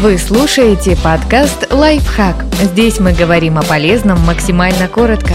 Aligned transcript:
Вы 0.00 0.16
слушаете 0.16 0.96
подкаст 1.02 1.72
«Лайфхак». 1.72 2.44
Здесь 2.62 3.00
мы 3.00 3.12
говорим 3.12 3.58
о 3.58 3.62
полезном 3.62 4.20
максимально 4.20 4.86
коротко. 4.86 5.34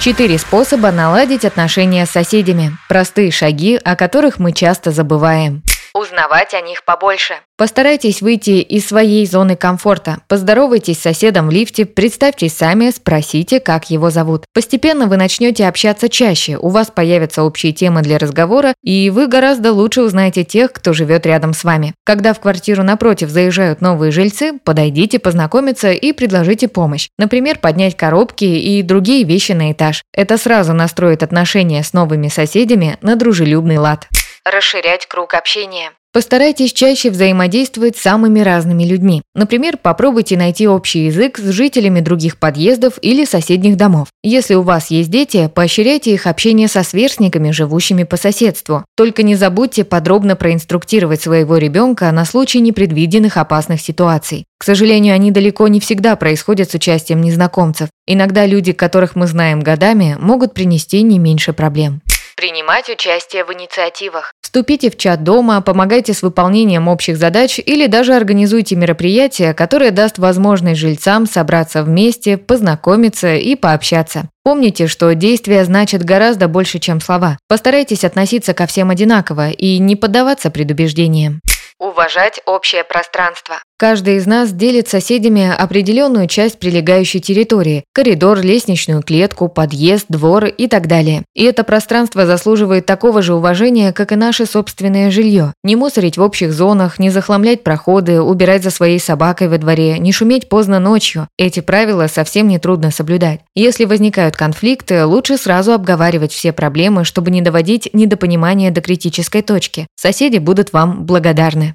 Четыре 0.00 0.36
способа 0.36 0.90
наладить 0.90 1.44
отношения 1.44 2.04
с 2.04 2.10
соседями. 2.10 2.76
Простые 2.88 3.30
шаги, 3.30 3.76
о 3.76 3.94
которых 3.94 4.40
мы 4.40 4.50
часто 4.50 4.90
забываем. 4.90 5.62
Узнавать 5.96 6.52
о 6.52 6.60
них 6.60 6.84
побольше. 6.84 7.36
Постарайтесь 7.56 8.20
выйти 8.20 8.60
из 8.60 8.86
своей 8.86 9.24
зоны 9.24 9.56
комфорта. 9.56 10.18
Поздоровайтесь 10.28 10.98
с 10.98 11.02
соседом 11.02 11.48
в 11.48 11.50
лифте, 11.50 11.86
представьтесь 11.86 12.54
сами, 12.54 12.90
спросите, 12.90 13.60
как 13.60 13.88
его 13.88 14.10
зовут. 14.10 14.44
Постепенно 14.52 15.06
вы 15.06 15.16
начнете 15.16 15.66
общаться 15.66 16.10
чаще, 16.10 16.58
у 16.58 16.68
вас 16.68 16.90
появятся 16.94 17.44
общие 17.44 17.72
темы 17.72 18.02
для 18.02 18.18
разговора, 18.18 18.74
и 18.84 19.08
вы 19.08 19.26
гораздо 19.26 19.72
лучше 19.72 20.02
узнаете 20.02 20.44
тех, 20.44 20.70
кто 20.70 20.92
живет 20.92 21.24
рядом 21.24 21.54
с 21.54 21.64
вами. 21.64 21.94
Когда 22.04 22.34
в 22.34 22.40
квартиру 22.40 22.82
напротив 22.82 23.30
заезжают 23.30 23.80
новые 23.80 24.12
жильцы, 24.12 24.52
подойдите 24.62 25.18
познакомиться 25.18 25.92
и 25.92 26.12
предложите 26.12 26.68
помощь. 26.68 27.08
Например, 27.16 27.58
поднять 27.58 27.96
коробки 27.96 28.44
и 28.44 28.82
другие 28.82 29.24
вещи 29.24 29.52
на 29.52 29.72
этаж. 29.72 30.02
Это 30.12 30.36
сразу 30.36 30.74
настроит 30.74 31.22
отношения 31.22 31.82
с 31.82 31.94
новыми 31.94 32.28
соседями 32.28 32.98
на 33.00 33.16
дружелюбный 33.16 33.78
лад. 33.78 34.08
Расширять 34.48 35.06
круг 35.06 35.34
общения. 35.34 35.90
Постарайтесь 36.12 36.72
чаще 36.72 37.10
взаимодействовать 37.10 37.96
с 37.96 38.02
самыми 38.02 38.38
разными 38.38 38.84
людьми. 38.84 39.22
Например, 39.34 39.76
попробуйте 39.76 40.36
найти 40.36 40.68
общий 40.68 41.06
язык 41.06 41.38
с 41.38 41.50
жителями 41.50 41.98
других 41.98 42.36
подъездов 42.36 43.00
или 43.02 43.24
соседних 43.24 43.76
домов. 43.76 44.06
Если 44.22 44.54
у 44.54 44.62
вас 44.62 44.92
есть 44.92 45.10
дети, 45.10 45.50
поощряйте 45.52 46.14
их 46.14 46.28
общение 46.28 46.68
со 46.68 46.84
сверстниками, 46.84 47.50
живущими 47.50 48.04
по 48.04 48.16
соседству. 48.16 48.84
Только 48.96 49.24
не 49.24 49.34
забудьте 49.34 49.82
подробно 49.82 50.36
проинструктировать 50.36 51.20
своего 51.20 51.56
ребенка 51.56 52.12
на 52.12 52.24
случай 52.24 52.60
непредвиденных 52.60 53.38
опасных 53.38 53.80
ситуаций. 53.80 54.44
К 54.58 54.64
сожалению, 54.64 55.16
они 55.16 55.32
далеко 55.32 55.66
не 55.66 55.80
всегда 55.80 56.14
происходят 56.14 56.70
с 56.70 56.74
участием 56.74 57.20
незнакомцев. 57.20 57.88
Иногда 58.06 58.46
люди, 58.46 58.72
которых 58.72 59.16
мы 59.16 59.26
знаем 59.26 59.58
годами, 59.58 60.16
могут 60.20 60.54
принести 60.54 61.02
не 61.02 61.18
меньше 61.18 61.52
проблем. 61.52 62.00
Принимать 62.38 62.90
участие 62.90 63.46
в 63.46 63.52
инициативах. 63.54 64.30
Вступите 64.42 64.90
в 64.90 64.98
чат 64.98 65.24
дома, 65.24 65.62
помогайте 65.62 66.12
с 66.12 66.20
выполнением 66.20 66.86
общих 66.86 67.16
задач 67.16 67.58
или 67.58 67.86
даже 67.86 68.14
организуйте 68.14 68.76
мероприятие, 68.76 69.54
которое 69.54 69.90
даст 69.90 70.18
возможность 70.18 70.78
жильцам 70.78 71.24
собраться 71.24 71.82
вместе, 71.82 72.36
познакомиться 72.36 73.36
и 73.36 73.54
пообщаться. 73.56 74.28
Помните, 74.44 74.86
что 74.86 75.14
действия 75.14 75.64
значат 75.64 76.04
гораздо 76.04 76.46
больше, 76.46 76.78
чем 76.78 77.00
слова. 77.00 77.38
Постарайтесь 77.48 78.04
относиться 78.04 78.52
ко 78.52 78.66
всем 78.66 78.90
одинаково 78.90 79.48
и 79.48 79.78
не 79.78 79.96
поддаваться 79.96 80.50
предубеждениям. 80.50 81.40
Уважать 81.78 82.40
общее 82.44 82.84
пространство. 82.84 83.62
Каждый 83.78 84.16
из 84.16 84.24
нас 84.24 84.52
делит 84.52 84.88
с 84.88 84.92
соседями 84.92 85.54
определенную 85.54 86.28
часть 86.28 86.58
прилегающей 86.58 87.20
территории– 87.20 87.84
коридор, 87.92 88.40
лестничную 88.40 89.02
клетку, 89.02 89.48
подъезд, 89.48 90.06
двор 90.08 90.46
и 90.46 90.66
так 90.66 90.86
далее. 90.86 91.24
И 91.34 91.44
это 91.44 91.62
пространство 91.62 92.24
заслуживает 92.24 92.86
такого 92.86 93.20
же 93.20 93.34
уважения, 93.34 93.92
как 93.92 94.12
и 94.12 94.16
наше 94.16 94.46
собственное 94.46 95.10
жилье. 95.10 95.52
Не 95.62 95.76
мусорить 95.76 96.16
в 96.16 96.22
общих 96.22 96.54
зонах, 96.54 96.98
не 96.98 97.10
захламлять 97.10 97.64
проходы, 97.64 98.22
убирать 98.22 98.62
за 98.62 98.70
своей 98.70 98.98
собакой 98.98 99.48
во 99.48 99.58
дворе, 99.58 99.98
не 99.98 100.10
шуметь 100.10 100.48
поздно 100.48 100.78
ночью. 100.78 101.28
Эти 101.36 101.60
правила 101.60 102.06
совсем 102.06 102.48
не 102.48 102.58
трудно 102.58 102.90
соблюдать. 102.90 103.40
Если 103.54 103.84
возникают 103.84 104.38
конфликты, 104.38 105.04
лучше 105.04 105.36
сразу 105.36 105.72
обговаривать 105.72 106.32
все 106.32 106.54
проблемы, 106.54 107.04
чтобы 107.04 107.30
не 107.30 107.42
доводить 107.42 107.90
недопонимание 107.92 108.70
до 108.70 108.80
критической 108.80 109.42
точки. 109.42 109.86
Соседи 109.96 110.38
будут 110.38 110.72
вам 110.72 111.04
благодарны. 111.04 111.74